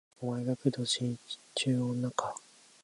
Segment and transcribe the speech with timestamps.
[0.19, 2.33] お前が工藤新一っちゅう女か